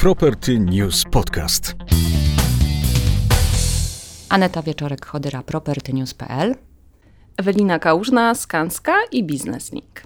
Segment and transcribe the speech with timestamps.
[0.00, 1.74] Property News Podcast.
[4.28, 6.54] Aneta Wieczorek-Chodyra, propertynews.pl
[7.36, 10.02] Ewelina Kałużna, Skanska i Business Link.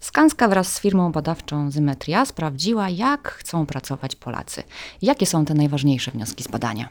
[0.00, 4.62] Skanska wraz z firmą badawczą Zymetria sprawdziła, jak chcą pracować Polacy.
[5.02, 6.88] Jakie są te najważniejsze wnioski z badania?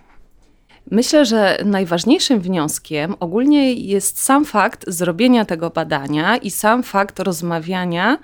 [0.91, 8.18] Myślę, że najważniejszym wnioskiem ogólnie jest sam fakt zrobienia tego badania i sam fakt rozmawiania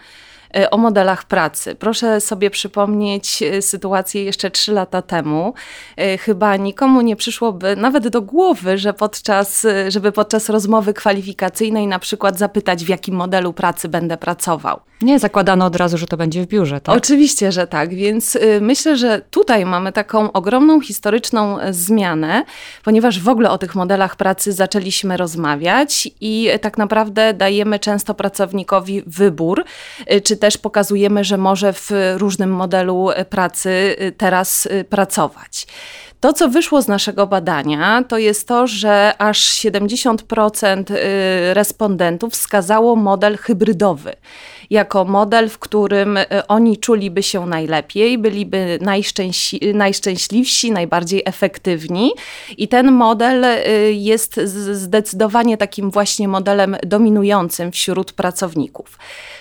[0.71, 1.75] o modelach pracy.
[1.75, 5.53] Proszę sobie przypomnieć e, sytuację jeszcze trzy lata temu.
[5.97, 11.99] E, chyba nikomu nie przyszłoby nawet do głowy, że podczas, żeby podczas rozmowy kwalifikacyjnej na
[11.99, 14.79] przykład zapytać, w jakim modelu pracy będę pracował.
[15.01, 16.95] Nie zakładano od razu, że to będzie w biurze, tak?
[16.97, 17.95] Oczywiście, że tak.
[17.95, 22.43] Więc myślę, że tutaj mamy taką ogromną historyczną zmianę,
[22.83, 29.03] ponieważ w ogóle o tych modelach pracy zaczęliśmy rozmawiać i tak naprawdę dajemy często pracownikowi
[29.05, 29.65] wybór,
[30.23, 35.67] czy też pokazujemy, że może w różnym modelu pracy y, teraz y, pracować.
[36.19, 42.95] To, co wyszło z naszego badania, to jest to, że aż 70% y, respondentów wskazało
[42.95, 44.13] model hybrydowy
[44.69, 52.11] jako model, w którym oni czuliby się najlepiej, byliby najszczęśli najszczęśliwsi, najbardziej efektywni.
[52.57, 53.45] I ten model
[53.91, 54.39] jest
[54.71, 58.97] zdecydowanie takim właśnie modelem dominującym wśród pracowników.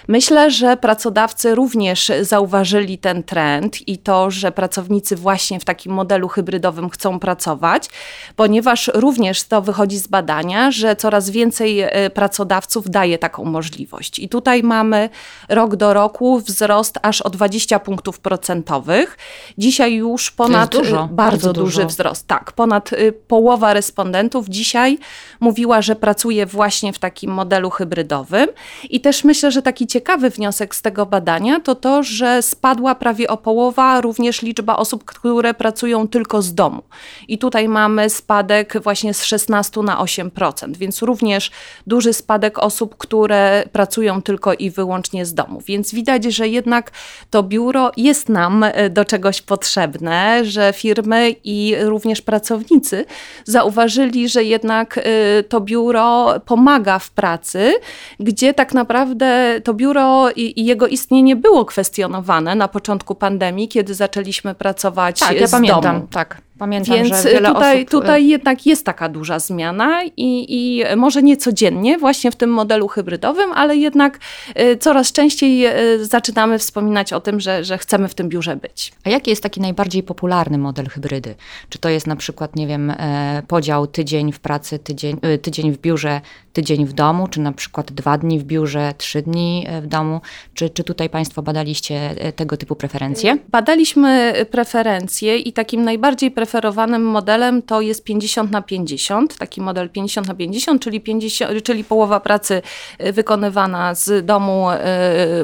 [0.09, 6.29] Myślę, że pracodawcy również zauważyli ten trend i to, że pracownicy właśnie w takim modelu
[6.29, 7.89] hybrydowym chcą pracować,
[8.37, 14.19] ponieważ również to wychodzi z badania, że coraz więcej e, pracodawców daje taką możliwość.
[14.19, 15.09] I tutaj mamy
[15.49, 19.19] rok do roku wzrost aż o 20 punktów procentowych.
[19.59, 21.89] Dzisiaj już ponad dużo, bardzo, bardzo duży dużo.
[21.89, 22.27] wzrost.
[22.27, 24.99] Tak, ponad e, połowa respondentów dzisiaj
[25.41, 28.49] mówiła, że pracuje właśnie w takim modelu hybrydowym.
[28.91, 33.29] I też myślę, że taki ciekawy wniosek z tego badania to to, że spadła prawie
[33.29, 36.83] o połowa również liczba osób, które pracują tylko z domu.
[37.29, 41.51] I tutaj mamy spadek właśnie z 16 na 8%, więc również
[41.87, 45.63] duży spadek osób, które pracują tylko i wyłącznie z domu.
[45.67, 46.91] Więc widać, że jednak
[47.31, 53.05] to biuro jest nam e, do czegoś potrzebne, że firmy i również pracownicy
[53.45, 55.03] zauważyli, że jednak e,
[55.43, 57.75] to biuro pomaga w pracy,
[58.21, 63.95] gdzie tak naprawdę to biuro i, i, jego istnienie było kwestionowane na początku pandemii, kiedy
[63.95, 66.07] zaczęliśmy pracować tak, ja z pamiętam, domu.
[66.11, 67.91] Tak, pamiętam, Więc że wiele tutaj, osób...
[67.91, 72.89] tutaj jednak jest taka duża zmiana i, i może nie codziennie właśnie w tym modelu
[72.89, 74.19] hybrydowym, ale jednak
[74.61, 78.93] y, coraz częściej y, zaczynamy wspominać o tym, że, że chcemy w tym biurze być.
[79.05, 81.35] A jaki jest taki najbardziej popularny model hybrydy?
[81.69, 85.73] Czy to jest na przykład, nie wiem, e, podział tydzień w pracy, tydzień, y, tydzień
[85.73, 86.21] w biurze,
[86.53, 90.21] tydzień w domu, czy na przykład dwa dni w biurze, trzy dni e, w domu?
[90.55, 93.39] Czy, czy tutaj Państwo badaliście e, tego typu preferencje?
[93.49, 100.29] Badaliśmy preferencje i takim najbardziej preferowanym modelem to jest 50 na 50, taki model 50
[100.29, 102.63] na 50, czyli, 50, czyli połowa pracy
[102.99, 104.67] e, wykonywana z domu,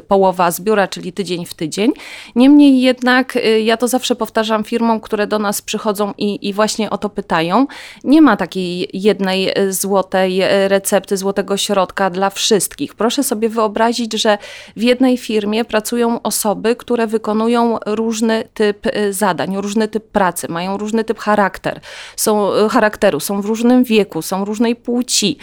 [0.09, 1.93] połowa z biura, czyli tydzień w tydzień.
[2.37, 6.99] Niemniej jednak ja to zawsze powtarzam firmom, które do nas przychodzą i, i właśnie o
[6.99, 7.67] to pytają.
[8.05, 12.95] Nie ma takiej jednej złotej recepty, złotego środka dla wszystkich.
[12.95, 14.39] Proszę sobie wyobrazić, że
[14.77, 20.77] w jednej firmie pracują osoby, które wykonują różny typ y, zadań, różny typ pracy, mają
[20.93, 21.81] różny typ charakter,
[22.17, 25.39] są, y, charakteru, są w różnym wieku, są różnej płci.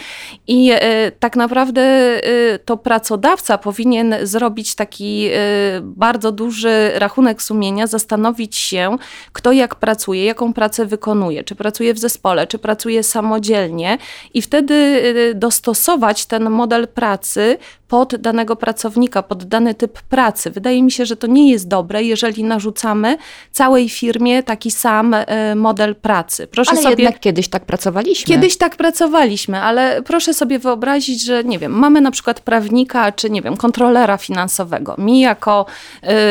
[0.46, 0.76] I y,
[1.20, 1.80] tak naprawdę
[2.64, 5.30] to pracodawca powinien zrobić taki
[5.82, 8.96] bardzo duży rachunek sumienia, zastanowić się,
[9.32, 13.98] kto jak pracuje, jaką pracę wykonuje, czy pracuje w zespole, czy pracuje samodzielnie
[14.34, 15.02] i wtedy
[15.34, 20.50] do dostosować ten model pracy pod danego pracownika, pod dany typ pracy.
[20.50, 23.16] Wydaje mi się, że to nie jest dobre, jeżeli narzucamy
[23.50, 26.46] całej firmie taki sam e, model pracy.
[26.46, 28.34] Proszę ale sobie, jednak kiedyś tak pracowaliśmy.
[28.34, 33.30] Kiedyś tak pracowaliśmy, ale proszę sobie wyobrazić, że nie wiem, mamy na przykład prawnika, czy
[33.30, 34.94] nie wiem, kontrolera finansowego.
[34.98, 35.66] Mi jako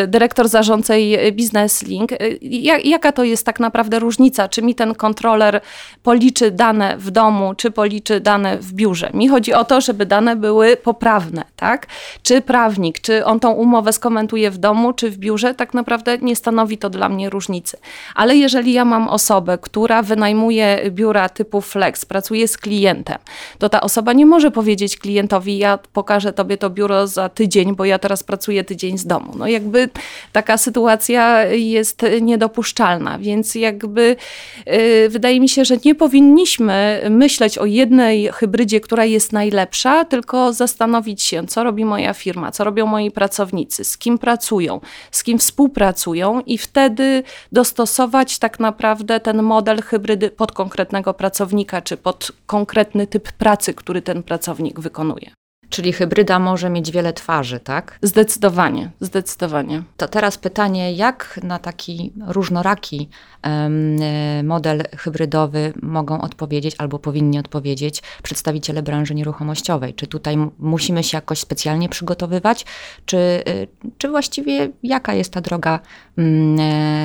[0.04, 2.40] y, dyrektor zarządcej Business Link, y,
[2.84, 5.62] jaka to jest tak naprawdę różnica, czy mi ten kontroler
[6.04, 9.10] policzy dane w domu, czy policzy dane w biurze.
[9.14, 11.88] Mi chodzi o to, żeby dane były poprawne tak?
[12.24, 16.36] Czy prawnik, czy on tą umowę skomentuje w domu, czy w biurze, tak naprawdę nie
[16.36, 17.78] stanowi to dla mnie różnicy.
[18.16, 23.18] Ale jeżeli ja mam mam osobę, która wynajmuje biura typu flex, pracuje z klientem,
[23.58, 27.86] to ta osoba nie może powiedzieć klientowi, ja pokażę tobie to biuro za tydzień, bo
[27.86, 29.34] ja teraz pracuję tydzień z domu.
[29.38, 29.90] No jakby
[30.32, 34.16] taka sytuacja jest niedopuszczalna, więc jakby
[34.66, 40.54] yy, wydaje mi się, że nie powinniśmy myśleć o jednej hybrydzie, która jest najlepsza, tylko
[40.54, 44.82] zastanowić się, co robi moja firma, co robią moi pracownicy, z kim pracują,
[45.12, 48.89] z kim współpracują i wtedy dostosować tak naprawdę
[49.20, 55.32] ten model hybrydy pod konkretnego pracownika, czy pod konkretny typ pracy, który ten pracownik wykonuje.
[55.70, 58.00] Czyli hybryda może mieć wiele twarzy, tak?
[58.02, 59.84] Zdecydowanie, zdecydowanie.
[59.98, 63.10] To teraz pytanie, jak na taki różnoraki
[63.44, 64.00] um,
[64.48, 69.94] model hybrydowy mogą odpowiedzieć albo powinni odpowiedzieć przedstawiciele branży nieruchomościowej?
[69.94, 72.66] Czy tutaj musimy się jakoś specjalnie przygotowywać,
[73.06, 73.68] czy, y,
[73.98, 75.80] czy właściwie jaka jest ta droga
[76.18, 76.58] um,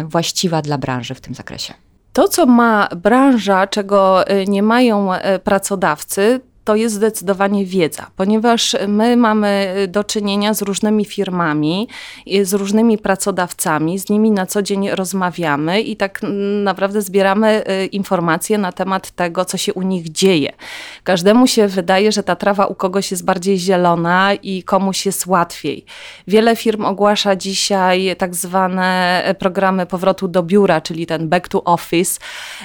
[0.09, 1.75] właściwa dla branży w tym zakresie?
[2.13, 5.09] To, co ma branża, czego nie mają
[5.45, 11.89] pracodawcy, to jest zdecydowanie wiedza, ponieważ my mamy do czynienia z różnymi firmami,
[12.43, 16.21] z różnymi pracodawcami, z nimi na co dzień rozmawiamy i tak
[16.65, 20.53] naprawdę zbieramy y, informacje na temat tego, co się u nich dzieje.
[21.05, 25.85] Każdemu się wydaje, że ta trawa u kogoś jest bardziej zielona i komuś jest łatwiej.
[26.29, 32.21] Wiele firm ogłasza dzisiaj tak zwane programy powrotu do biura, czyli ten back to office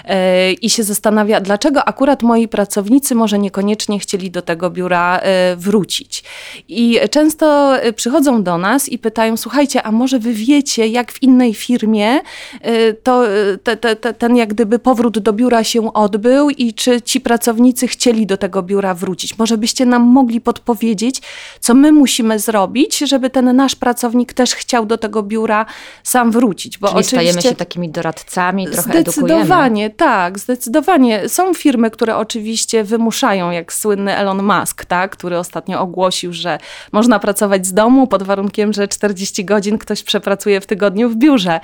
[0.05, 5.19] y, i się zastanawia, dlaczego akurat moi pracownicy może niekoniecznie koniecznie chcieli do tego biura
[5.19, 6.23] e, wrócić.
[6.67, 11.23] I często e, przychodzą do nas i pytają: Słuchajcie, a może wy wiecie, jak w
[11.23, 12.21] innej firmie
[12.61, 13.23] e, to,
[13.63, 17.87] te, te, te, ten jak gdyby powrót do biura się odbył i czy ci pracownicy
[17.87, 19.37] chcieli do tego biura wrócić?
[19.37, 21.21] Może byście nam mogli podpowiedzieć,
[21.59, 25.65] co my musimy zrobić, żeby ten nasz pracownik też chciał do tego biura
[26.03, 26.77] sam wrócić?
[26.77, 29.89] Bo Czyli oczywiście stajemy się takimi doradcami, trochę Zdecydowanie, edukujemy.
[29.89, 31.29] tak, zdecydowanie.
[31.29, 36.57] Są firmy, które oczywiście wymuszają, jak słynny Elon Musk, tak, który ostatnio ogłosił, że
[36.91, 41.59] można pracować z domu pod warunkiem, że 40 godzin ktoś przepracuje w tygodniu w biurze.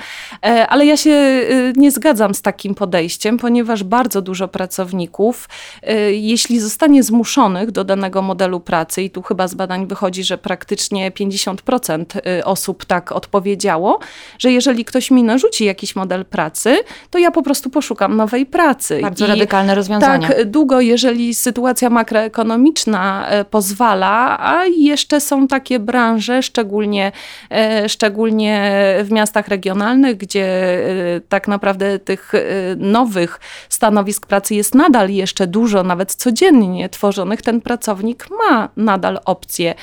[0.46, 5.50] E, ale ja się y, nie zgadzam z takim podejściem, ponieważ bardzo dużo pracowników,
[5.90, 10.38] y, jeśli zostanie zmuszonych do danego modelu pracy, i tu chyba z badań wychodzi, że
[10.38, 12.06] praktycznie 50%
[12.40, 14.00] y, osób tak odpowiedziało,
[14.40, 16.78] że jeżeli ktoś mi narzuci jakiś model pracy,
[17.10, 19.00] to ja po prostu poszukam nowej pracy.
[19.02, 20.28] Bardzo I radykalne rozwiązanie.
[20.28, 27.12] Tak długo, jeżeli sytuacja ma makroekonomiczna e, pozwala, a jeszcze są takie branże, szczególnie,
[27.52, 28.72] e, szczególnie
[29.04, 32.31] w miastach regionalnych, gdzie e, tak naprawdę tych
[32.78, 39.75] nowych stanowisk pracy jest nadal jeszcze dużo, nawet codziennie tworzonych, ten pracownik ma nadal opcję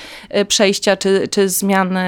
[0.48, 2.02] przejścia czy, czy zmiany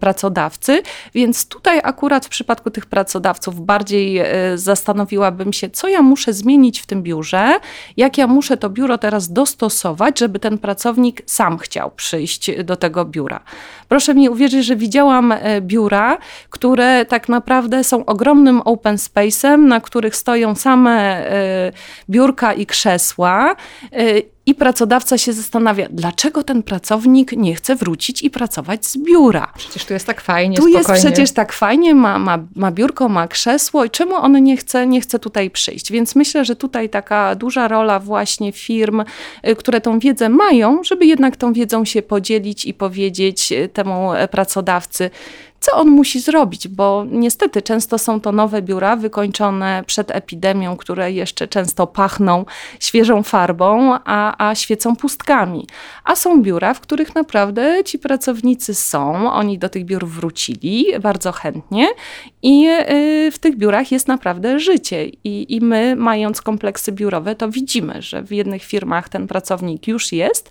[0.00, 0.82] pracodawcy,
[1.14, 4.20] więc tutaj akurat w przypadku tych pracodawców bardziej
[4.54, 7.60] zastanowiłabym się, co ja muszę zmienić w tym biurze,
[7.96, 13.04] jak ja muszę to biuro teraz dostosować, żeby ten pracownik sam chciał przyjść do tego
[13.04, 13.40] biura.
[13.88, 16.18] Proszę mi uwierzyć, że widziałam e, biura,
[16.50, 21.72] które tak naprawdę są ogromnym open space'em, na których stoją same e,
[22.10, 23.56] biurka i krzesła
[23.92, 29.52] e, i pracodawca się zastanawia, dlaczego ten pracownik nie chce wrócić i pracować z biura.
[29.56, 30.92] Przecież tu jest tak fajnie, Tu spokojnie.
[30.92, 34.86] jest przecież tak fajnie, ma, ma, ma biurko, ma krzesło i czemu on nie chce,
[34.86, 35.92] nie chce tutaj przyjść?
[35.92, 39.00] Więc myślę, że tutaj taka duża rola właśnie firm,
[39.48, 44.14] y, które tą wiedzę mają, żeby jednak tą wiedzą się podzielić i powiedzieć y, temu
[44.14, 45.10] e, pracodawcy,
[45.70, 51.12] co on musi zrobić, bo niestety często są to nowe biura wykończone przed epidemią, które
[51.12, 52.44] jeszcze często pachną
[52.80, 55.66] świeżą farbą, a, a świecą pustkami.
[56.04, 61.32] A są biura, w których naprawdę ci pracownicy są, oni do tych biur wrócili bardzo
[61.32, 61.88] chętnie
[62.42, 65.06] i y, w tych biurach jest naprawdę życie.
[65.06, 70.12] I, I my, mając kompleksy biurowe, to widzimy, że w jednych firmach ten pracownik już
[70.12, 70.50] jest,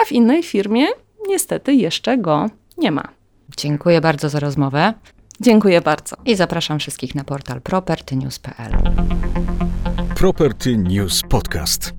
[0.00, 0.86] a w innej firmie
[1.28, 3.17] niestety jeszcze go nie ma.
[3.56, 4.94] Dziękuję bardzo za rozmowę.
[5.40, 6.16] Dziękuję bardzo.
[6.24, 8.72] I zapraszam wszystkich na portal propertynews.pl.
[10.14, 11.92] Property News Podcast.